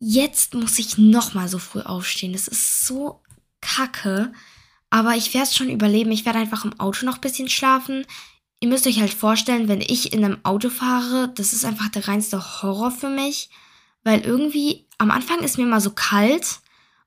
jetzt 0.00 0.54
muss 0.54 0.78
ich 0.78 0.98
nochmal 0.98 1.48
so 1.48 1.58
früh 1.58 1.80
aufstehen. 1.80 2.32
Das 2.32 2.48
ist 2.48 2.86
so 2.86 3.22
kacke. 3.60 4.32
Aber 4.88 5.14
ich 5.14 5.32
werde 5.34 5.46
es 5.46 5.54
schon 5.54 5.70
überleben. 5.70 6.10
Ich 6.10 6.24
werde 6.24 6.40
einfach 6.40 6.64
im 6.64 6.78
Auto 6.80 7.06
noch 7.06 7.16
ein 7.16 7.20
bisschen 7.20 7.48
schlafen. 7.48 8.04
Ihr 8.58 8.68
müsst 8.68 8.86
euch 8.86 9.00
halt 9.00 9.14
vorstellen, 9.14 9.68
wenn 9.68 9.80
ich 9.80 10.12
in 10.12 10.24
einem 10.24 10.38
Auto 10.42 10.68
fahre, 10.68 11.32
das 11.36 11.52
ist 11.52 11.64
einfach 11.64 11.88
der 11.88 12.08
reinste 12.08 12.62
Horror 12.62 12.90
für 12.90 13.08
mich. 13.08 13.50
Weil 14.02 14.22
irgendwie 14.22 14.86
am 14.98 15.10
Anfang 15.10 15.40
ist 15.40 15.58
mir 15.58 15.64
immer 15.64 15.80
so 15.80 15.90
kalt. 15.90 16.60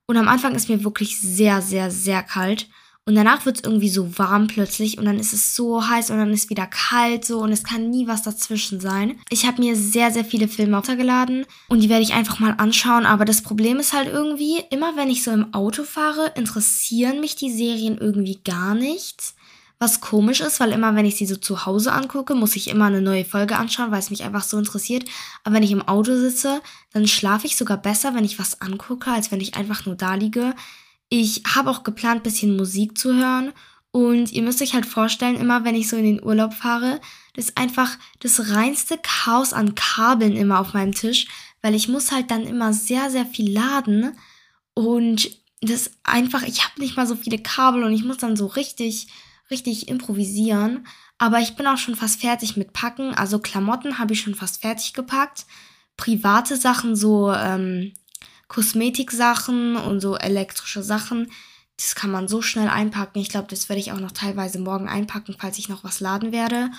Und 0.06 0.16
am 0.16 0.28
Anfang 0.28 0.54
ist 0.54 0.68
mir 0.68 0.84
wirklich 0.84 1.20
sehr, 1.20 1.60
sehr, 1.60 1.90
sehr 1.90 2.22
kalt. 2.22 2.68
Und 3.06 3.16
danach 3.16 3.44
wird 3.44 3.58
es 3.58 3.64
irgendwie 3.64 3.90
so 3.90 4.18
warm 4.18 4.46
plötzlich 4.46 4.96
und 4.96 5.04
dann 5.04 5.18
ist 5.18 5.34
es 5.34 5.54
so 5.54 5.86
heiß 5.86 6.08
und 6.08 6.16
dann 6.16 6.32
ist 6.32 6.48
wieder 6.48 6.66
kalt 6.66 7.26
so 7.26 7.40
und 7.40 7.52
es 7.52 7.62
kann 7.62 7.90
nie 7.90 8.06
was 8.06 8.22
dazwischen 8.22 8.80
sein. 8.80 9.20
Ich 9.28 9.44
habe 9.44 9.60
mir 9.60 9.76
sehr, 9.76 10.10
sehr 10.10 10.24
viele 10.24 10.48
Filme 10.48 10.76
runtergeladen 10.76 11.44
und 11.68 11.80
die 11.80 11.90
werde 11.90 12.02
ich 12.02 12.14
einfach 12.14 12.38
mal 12.40 12.54
anschauen. 12.56 13.04
Aber 13.04 13.26
das 13.26 13.42
Problem 13.42 13.78
ist 13.78 13.92
halt 13.92 14.08
irgendwie, 14.08 14.62
immer 14.70 14.96
wenn 14.96 15.10
ich 15.10 15.22
so 15.22 15.32
im 15.32 15.52
Auto 15.52 15.84
fahre, 15.84 16.32
interessieren 16.34 17.20
mich 17.20 17.36
die 17.36 17.52
Serien 17.52 17.98
irgendwie 17.98 18.40
gar 18.42 18.74
nicht. 18.74 19.34
Was 19.78 20.00
komisch 20.00 20.40
ist, 20.40 20.60
weil 20.60 20.72
immer 20.72 20.94
wenn 20.94 21.04
ich 21.04 21.16
sie 21.16 21.26
so 21.26 21.36
zu 21.36 21.66
Hause 21.66 21.92
angucke, 21.92 22.34
muss 22.34 22.56
ich 22.56 22.68
immer 22.68 22.86
eine 22.86 23.02
neue 23.02 23.26
Folge 23.26 23.56
anschauen, 23.56 23.90
weil 23.90 23.98
es 23.98 24.08
mich 24.08 24.22
einfach 24.22 24.44
so 24.44 24.56
interessiert. 24.56 25.04
Aber 25.42 25.56
wenn 25.56 25.62
ich 25.62 25.72
im 25.72 25.86
Auto 25.86 26.16
sitze, 26.16 26.62
dann 26.94 27.06
schlafe 27.06 27.46
ich 27.46 27.56
sogar 27.56 27.76
besser, 27.76 28.14
wenn 28.14 28.24
ich 28.24 28.38
was 28.38 28.62
angucke, 28.62 29.10
als 29.10 29.30
wenn 29.30 29.42
ich 29.42 29.56
einfach 29.56 29.84
nur 29.84 29.96
da 29.96 30.14
liege. 30.14 30.54
Ich 31.08 31.42
habe 31.54 31.70
auch 31.70 31.82
geplant, 31.82 32.22
bisschen 32.22 32.56
Musik 32.56 32.98
zu 32.98 33.14
hören. 33.14 33.52
Und 33.90 34.32
ihr 34.32 34.42
müsst 34.42 34.60
euch 34.60 34.74
halt 34.74 34.86
vorstellen, 34.86 35.36
immer 35.36 35.64
wenn 35.64 35.76
ich 35.76 35.88
so 35.88 35.96
in 35.96 36.04
den 36.04 36.24
Urlaub 36.24 36.52
fahre, 36.52 37.00
das 37.34 37.46
ist 37.46 37.58
einfach 37.58 37.96
das 38.18 38.50
reinste 38.50 38.98
Chaos 39.00 39.52
an 39.52 39.76
Kabeln 39.76 40.36
immer 40.36 40.58
auf 40.58 40.74
meinem 40.74 40.94
Tisch, 40.94 41.28
weil 41.62 41.76
ich 41.76 41.86
muss 41.86 42.10
halt 42.10 42.30
dann 42.32 42.42
immer 42.44 42.72
sehr, 42.72 43.10
sehr 43.10 43.24
viel 43.24 43.52
laden. 43.52 44.16
Und 44.74 45.30
das 45.60 45.92
einfach, 46.02 46.42
ich 46.42 46.64
habe 46.64 46.80
nicht 46.80 46.96
mal 46.96 47.06
so 47.06 47.14
viele 47.14 47.38
Kabel 47.38 47.84
und 47.84 47.92
ich 47.92 48.04
muss 48.04 48.18
dann 48.18 48.36
so 48.36 48.46
richtig, 48.46 49.06
richtig 49.50 49.88
improvisieren. 49.88 50.86
Aber 51.18 51.38
ich 51.38 51.54
bin 51.54 51.66
auch 51.66 51.78
schon 51.78 51.94
fast 51.94 52.20
fertig 52.20 52.56
mit 52.56 52.72
Packen. 52.72 53.14
Also 53.14 53.38
Klamotten 53.38 53.98
habe 53.98 54.14
ich 54.14 54.20
schon 54.20 54.34
fast 54.34 54.60
fertig 54.60 54.92
gepackt. 54.92 55.46
Private 55.96 56.56
Sachen, 56.56 56.96
so 56.96 57.32
ähm, 57.32 57.92
Kosmetiksachen 58.54 59.74
und 59.74 60.00
so 60.00 60.16
elektrische 60.16 60.84
Sachen. 60.84 61.32
Das 61.76 61.96
kann 61.96 62.12
man 62.12 62.28
so 62.28 62.40
schnell 62.40 62.68
einpacken. 62.68 63.18
Ich 63.18 63.28
glaube, 63.28 63.48
das 63.50 63.68
werde 63.68 63.80
ich 63.80 63.90
auch 63.90 63.98
noch 63.98 64.12
teilweise 64.12 64.60
morgen 64.60 64.88
einpacken, 64.88 65.34
falls 65.36 65.58
ich 65.58 65.68
noch 65.68 65.82
was 65.82 65.98
laden 65.98 66.30
werde. 66.30 66.70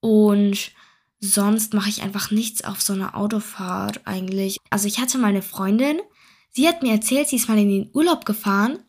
Und 0.00 0.72
sonst 1.20 1.74
mache 1.74 1.88
ich 1.88 2.02
einfach 2.02 2.32
nichts 2.32 2.64
auf 2.64 2.82
so 2.82 2.92
einer 2.92 3.16
Autofahrt 3.16 4.00
eigentlich. 4.04 4.58
Also 4.68 4.88
ich 4.88 4.98
hatte 4.98 5.16
mal 5.16 5.28
eine 5.28 5.42
Freundin, 5.42 6.00
sie 6.50 6.66
hat 6.66 6.82
mir 6.82 6.90
erzählt, 6.90 7.28
sie 7.28 7.36
ist 7.36 7.48
mal 7.48 7.58
in 7.58 7.68
den 7.68 7.90
Urlaub 7.92 8.24
gefahren. 8.24 8.80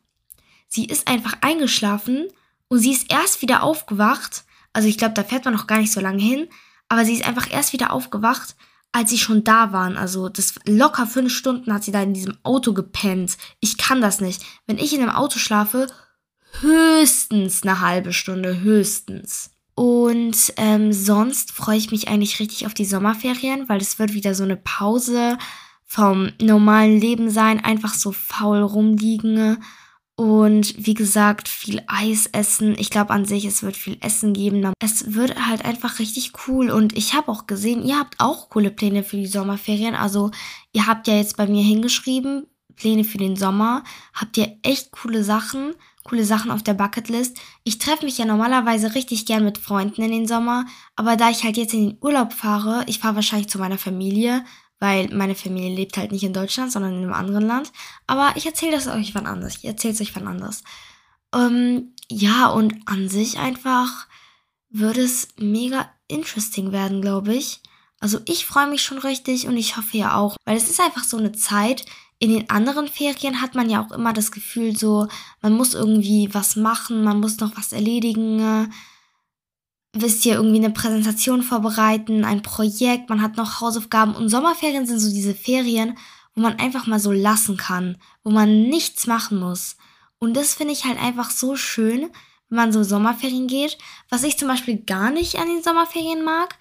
Sie 0.67 0.85
ist 0.85 1.07
einfach 1.07 1.37
eingeschlafen 1.41 2.29
und 2.67 2.79
sie 2.79 2.93
ist 2.93 3.11
erst 3.11 3.43
wieder 3.43 3.61
aufgewacht. 3.61 4.43
Also 4.73 4.87
ich 4.87 4.97
glaube, 4.97 5.13
da 5.13 5.23
fährt 5.23 5.45
man 5.45 5.53
noch 5.53 5.67
gar 5.67 5.77
nicht 5.77 5.93
so 5.93 6.01
lange 6.01 6.23
hin. 6.23 6.47
Aber 6.89 7.05
sie 7.05 7.13
ist 7.13 7.27
einfach 7.27 7.51
erst 7.51 7.73
wieder 7.73 7.93
aufgewacht, 7.93 8.55
als 8.93 9.09
sie 9.09 9.17
schon 9.17 9.43
da 9.43 9.73
waren. 9.73 9.97
Also 9.97 10.29
das 10.29 10.55
locker 10.65 11.05
fünf 11.05 11.33
Stunden 11.33 11.73
hat 11.73 11.83
sie 11.83 11.91
da 11.91 12.01
in 12.01 12.13
diesem 12.13 12.37
Auto 12.43 12.73
gepennt. 12.73 13.37
Ich 13.59 13.77
kann 13.77 13.99
das 13.99 14.21
nicht. 14.21 14.43
Wenn 14.65 14.77
ich 14.77 14.93
in 14.93 15.01
einem 15.01 15.09
Auto 15.09 15.39
schlafe, 15.39 15.87
höchstens 16.61 17.63
eine 17.63 17.81
halbe 17.81 18.13
Stunde, 18.13 18.61
höchstens. 18.61 19.49
Und 19.75 20.53
ähm, 20.57 20.93
sonst 20.93 21.51
freue 21.51 21.77
ich 21.77 21.91
mich 21.91 22.07
eigentlich 22.07 22.39
richtig 22.39 22.67
auf 22.67 22.75
die 22.75 22.85
Sommerferien, 22.85 23.67
weil 23.67 23.81
es 23.81 23.97
wird 23.97 24.13
wieder 24.13 24.35
so 24.35 24.43
eine 24.43 24.57
Pause 24.57 25.39
vom 25.83 26.31
normalen 26.39 26.99
Leben 26.99 27.31
sein, 27.31 27.59
einfach 27.59 27.95
so 27.95 28.11
faul 28.11 28.61
rumliegen 28.61 29.57
und 30.15 30.85
wie 30.85 30.93
gesagt, 30.93 31.47
viel 31.47 31.81
Eis 31.87 32.27
essen. 32.27 32.75
Ich 32.77 32.91
glaube 32.91 33.11
an 33.11 33.25
sich, 33.25 33.45
es 33.45 33.63
wird 33.63 33.75
viel 33.75 33.97
Essen 33.99 34.33
geben. 34.33 34.71
Es 34.79 35.15
wird 35.15 35.47
halt 35.47 35.65
einfach 35.65 35.97
richtig 35.97 36.33
cool. 36.47 36.69
Und 36.69 36.95
ich 36.95 37.15
habe 37.15 37.31
auch 37.31 37.47
gesehen, 37.47 37.83
ihr 37.83 37.97
habt 37.97 38.19
auch 38.19 38.49
coole 38.49 38.69
Pläne 38.69 39.03
für 39.03 39.17
die 39.17 39.25
Sommerferien. 39.25 39.95
Also 39.95 40.29
ihr 40.71 40.85
habt 40.85 41.07
ja 41.07 41.15
jetzt 41.15 41.35
bei 41.35 41.47
mir 41.47 41.63
hingeschrieben, 41.63 42.45
Pläne 42.75 43.03
für 43.03 43.17
den 43.17 43.35
Sommer. 43.35 43.83
Habt 44.13 44.37
ihr 44.37 44.55
echt 44.61 44.91
coole 44.91 45.23
Sachen, 45.23 45.73
coole 46.03 46.25
Sachen 46.25 46.51
auf 46.51 46.61
der 46.61 46.75
Bucketlist. 46.75 47.39
Ich 47.63 47.79
treffe 47.79 48.05
mich 48.05 48.19
ja 48.19 48.25
normalerweise 48.25 48.93
richtig 48.93 49.25
gern 49.25 49.43
mit 49.43 49.57
Freunden 49.57 50.03
in 50.03 50.11
den 50.11 50.27
Sommer. 50.27 50.65
Aber 50.95 51.15
da 51.15 51.31
ich 51.31 51.43
halt 51.43 51.57
jetzt 51.57 51.73
in 51.73 51.89
den 51.89 51.97
Urlaub 52.01 52.33
fahre, 52.33 52.83
ich 52.85 52.99
fahre 52.99 53.15
wahrscheinlich 53.15 53.49
zu 53.49 53.57
meiner 53.57 53.79
Familie, 53.79 54.45
weil 54.83 55.07
meine 55.13 55.33
Familie 55.33 55.73
lebt 55.73 55.95
halt 55.95 56.11
nicht 56.11 56.25
in 56.25 56.33
Deutschland, 56.33 56.69
sondern 56.69 56.91
in 56.91 57.03
einem 57.03 57.13
anderen 57.13 57.47
Land. 57.47 57.71
Aber 58.05 58.33
ich 58.35 58.45
erzähle 58.45 58.73
das 58.73 58.87
euch 58.87 59.15
wann 59.15 59.27
anders. 59.27 59.55
Ich 59.55 59.63
erzähle 59.63 59.93
es 59.93 60.01
euch 60.01 60.13
wann 60.13 60.27
anders. 60.27 60.61
Ähm, 61.33 61.93
ja, 62.09 62.47
und 62.47 62.75
an 62.85 63.07
sich 63.07 63.39
einfach 63.39 64.07
würde 64.69 64.99
es 64.99 65.29
mega 65.37 65.89
interesting 66.09 66.73
werden, 66.73 67.01
glaube 67.01 67.33
ich. 67.33 67.61
Also 68.01 68.19
ich 68.25 68.45
freue 68.45 68.67
mich 68.67 68.83
schon 68.83 68.97
richtig 68.97 69.47
und 69.47 69.55
ich 69.55 69.77
hoffe 69.77 69.95
ja 69.95 70.17
auch, 70.17 70.35
weil 70.43 70.57
es 70.57 70.69
ist 70.69 70.81
einfach 70.81 71.05
so 71.05 71.15
eine 71.15 71.31
Zeit. 71.31 71.85
In 72.19 72.33
den 72.33 72.49
anderen 72.49 72.89
Ferien 72.89 73.41
hat 73.41 73.55
man 73.55 73.69
ja 73.69 73.81
auch 73.81 73.93
immer 73.93 74.11
das 74.11 74.33
Gefühl, 74.33 74.75
so, 74.75 75.07
man 75.41 75.53
muss 75.53 75.75
irgendwie 75.75 76.33
was 76.33 76.57
machen, 76.57 77.05
man 77.05 77.21
muss 77.21 77.39
noch 77.39 77.55
was 77.55 77.71
erledigen 77.71 78.69
wisst 79.93 80.25
ihr, 80.25 80.33
irgendwie 80.33 80.57
eine 80.57 80.71
Präsentation 80.71 81.43
vorbereiten, 81.43 82.25
ein 82.25 82.41
Projekt, 82.41 83.09
man 83.09 83.21
hat 83.21 83.37
noch 83.37 83.61
Hausaufgaben 83.61 84.15
und 84.15 84.29
Sommerferien 84.29 84.87
sind 84.87 84.99
so 84.99 85.09
diese 85.11 85.35
Ferien, 85.35 85.97
wo 86.35 86.41
man 86.41 86.57
einfach 86.57 86.87
mal 86.87 86.99
so 86.99 87.11
lassen 87.11 87.57
kann, 87.57 87.97
wo 88.23 88.31
man 88.31 88.63
nichts 88.63 89.05
machen 89.05 89.39
muss. 89.39 89.77
Und 90.17 90.35
das 90.35 90.55
finde 90.55 90.73
ich 90.73 90.85
halt 90.85 90.99
einfach 90.99 91.29
so 91.29 91.55
schön, 91.55 92.09
wenn 92.49 92.55
man 92.55 92.71
so 92.71 92.83
Sommerferien 92.83 93.47
geht. 93.47 93.77
Was 94.09 94.23
ich 94.23 94.37
zum 94.37 94.47
Beispiel 94.47 94.77
gar 94.77 95.11
nicht 95.11 95.35
an 95.35 95.47
den 95.47 95.61
Sommerferien 95.61 96.23
mag, 96.23 96.57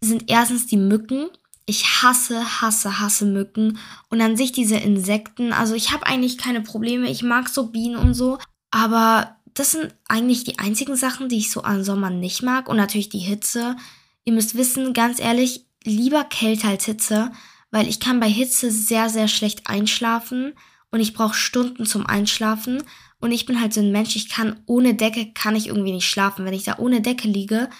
sind 0.00 0.24
erstens 0.28 0.66
die 0.66 0.76
Mücken. 0.76 1.28
Ich 1.66 2.02
hasse, 2.02 2.60
hasse, 2.60 2.98
hasse 2.98 3.26
Mücken. 3.26 3.78
Und 4.08 4.20
an 4.20 4.36
sich 4.36 4.50
diese 4.50 4.76
Insekten. 4.76 5.52
Also 5.52 5.74
ich 5.74 5.92
habe 5.92 6.06
eigentlich 6.06 6.38
keine 6.38 6.62
Probleme. 6.62 7.08
Ich 7.10 7.22
mag 7.22 7.48
so 7.48 7.68
Bienen 7.68 7.96
und 7.96 8.14
so. 8.14 8.38
Aber 8.72 9.36
das 9.54 9.72
sind 9.72 9.94
eigentlich 10.08 10.44
die 10.44 10.58
einzigen 10.58 10.96
Sachen, 10.96 11.28
die 11.28 11.38
ich 11.38 11.50
so 11.50 11.62
an 11.62 11.84
Sommer 11.84 12.10
nicht 12.10 12.42
mag. 12.42 12.68
Und 12.68 12.76
natürlich 12.76 13.08
die 13.08 13.18
Hitze. 13.18 13.76
Ihr 14.24 14.32
müsst 14.32 14.56
wissen, 14.56 14.92
ganz 14.92 15.18
ehrlich, 15.18 15.66
lieber 15.84 16.24
Kälte 16.24 16.68
als 16.68 16.84
Hitze, 16.84 17.32
weil 17.70 17.88
ich 17.88 18.00
kann 18.00 18.20
bei 18.20 18.28
Hitze 18.28 18.70
sehr, 18.70 19.08
sehr 19.08 19.28
schlecht 19.28 19.66
einschlafen 19.66 20.52
und 20.90 21.00
ich 21.00 21.14
brauche 21.14 21.34
Stunden 21.34 21.86
zum 21.86 22.06
Einschlafen. 22.06 22.82
Und 23.18 23.32
ich 23.32 23.46
bin 23.46 23.60
halt 23.60 23.72
so 23.72 23.80
ein 23.80 23.92
Mensch, 23.92 24.16
ich 24.16 24.28
kann 24.28 24.60
ohne 24.66 24.94
Decke, 24.94 25.32
kann 25.32 25.56
ich 25.56 25.68
irgendwie 25.68 25.92
nicht 25.92 26.08
schlafen. 26.08 26.44
Wenn 26.44 26.54
ich 26.54 26.64
da 26.64 26.78
ohne 26.78 27.00
Decke 27.00 27.28
liege, 27.28 27.70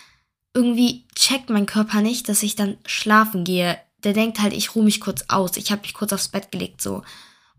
irgendwie 0.54 1.06
checkt 1.14 1.50
mein 1.50 1.66
Körper 1.66 2.00
nicht, 2.00 2.28
dass 2.28 2.42
ich 2.42 2.56
dann 2.56 2.78
schlafen 2.86 3.44
gehe. 3.44 3.78
Der 4.04 4.12
denkt 4.12 4.40
halt, 4.40 4.52
ich 4.52 4.74
ruhe 4.74 4.84
mich 4.84 5.00
kurz 5.00 5.24
aus. 5.28 5.56
Ich 5.56 5.70
habe 5.70 5.82
mich 5.82 5.94
kurz 5.94 6.12
aufs 6.12 6.28
Bett 6.28 6.50
gelegt 6.50 6.80
so. 6.80 7.02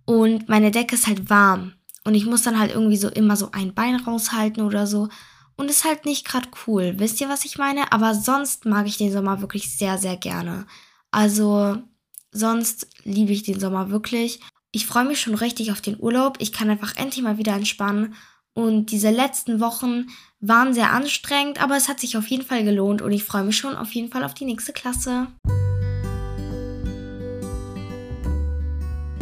Und 0.05 0.50
meine 0.50 0.72
Decke 0.72 0.96
ist 0.96 1.08
halt 1.08 1.29
warm. 1.29 1.74
Und 2.05 2.15
ich 2.15 2.25
muss 2.25 2.43
dann 2.43 2.60
halt 2.60 2.72
irgendwie 2.72 2.98
so 2.98 3.10
immer 3.10 3.36
so 3.36 3.50
ein 3.51 3.74
Bein 3.74 3.95
raushalten 3.95 4.63
oder 4.63 4.88
so. 4.88 5.10
Und 5.55 5.69
ist 5.69 5.86
halt 5.86 6.05
nicht 6.05 6.25
gerade 6.25 6.50
cool. 6.65 6.95
Wisst 6.98 7.22
ihr, 7.22 7.29
was 7.29 7.45
ich 7.45 7.57
meine? 7.57 7.91
Aber 7.91 8.15
sonst 8.15 8.65
mag 8.65 8.88
ich 8.88 8.98
den 8.98 9.12
Sommer 9.12 9.39
wirklich 9.41 9.77
sehr, 9.77 9.98
sehr 9.98 10.17
gerne. 10.17 10.65
Also 11.12 11.77
sonst 12.31 12.88
liebe 13.03 13.31
ich 13.31 13.43
den 13.43 13.60
Sommer 13.60 13.91
wirklich. 13.91 14.41
Ich 14.72 14.88
freue 14.88 15.05
mich 15.05 15.22
schon 15.22 15.36
richtig 15.36 15.72
auf 15.72 15.79
den 15.79 16.00
Urlaub. 16.00 16.38
Ich 16.39 16.51
kann 16.51 16.69
einfach 16.69 16.95
endlich 16.98 17.24
mal 17.24 17.38
wieder 17.38 17.53
entspannen. 17.53 18.15
Und 18.55 18.88
diese 18.88 19.12
letzten 19.12 19.60
Wochen 19.60 20.07
waren 20.39 20.74
sehr 20.74 20.91
anstrengend, 20.91 21.62
aber 21.62 21.77
es 21.77 21.88
hat 21.88 22.00
sich 22.00 22.17
auf 22.17 22.27
jeden 22.27 22.45
Fall 22.45 22.63
gelohnt 22.63 23.01
und 23.01 23.12
ich 23.12 23.24
freue 23.24 23.43
mich 23.43 23.57
schon 23.57 23.75
auf 23.75 23.91
jeden 23.93 24.12
Fall 24.12 24.24
auf 24.24 24.33
die 24.33 24.45
nächste 24.45 24.74
Klasse. 24.74 25.27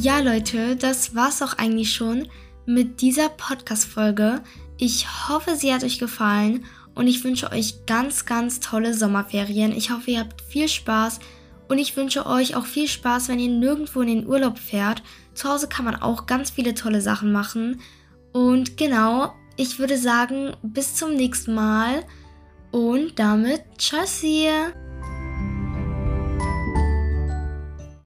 Ja, 0.01 0.19
Leute, 0.19 0.75
das 0.75 1.15
war's 1.15 1.41
auch 1.41 1.53
eigentlich 1.53 1.93
schon 1.93 2.27
mit 2.65 3.01
dieser 3.01 3.29
Podcast-Folge. 3.29 4.41
Ich 4.77 5.29
hoffe, 5.29 5.55
sie 5.55 5.73
hat 5.73 5.83
euch 5.83 5.99
gefallen 5.99 6.65
und 6.95 7.07
ich 7.07 7.23
wünsche 7.23 7.51
euch 7.51 7.85
ganz, 7.85 8.25
ganz 8.25 8.59
tolle 8.59 8.93
Sommerferien. 8.93 9.71
Ich 9.71 9.91
hoffe, 9.91 10.11
ihr 10.11 10.19
habt 10.19 10.41
viel 10.41 10.67
Spaß 10.67 11.19
und 11.67 11.77
ich 11.77 11.95
wünsche 11.95 12.25
euch 12.25 12.55
auch 12.55 12.65
viel 12.65 12.87
Spaß, 12.87 13.29
wenn 13.29 13.39
ihr 13.39 13.49
nirgendwo 13.49 14.01
in 14.01 14.07
den 14.07 14.27
Urlaub 14.27 14.57
fährt. 14.57 15.03
Zu 15.33 15.49
Hause 15.49 15.67
kann 15.67 15.85
man 15.85 15.95
auch 15.95 16.25
ganz 16.25 16.51
viele 16.51 16.73
tolle 16.73 17.01
Sachen 17.01 17.31
machen. 17.31 17.81
Und 18.33 18.77
genau, 18.77 19.33
ich 19.57 19.79
würde 19.79 19.97
sagen, 19.97 20.55
bis 20.63 20.95
zum 20.95 21.15
nächsten 21.15 21.53
Mal 21.53 22.03
und 22.71 23.19
damit 23.19 23.63
tschüssi. 23.77 24.47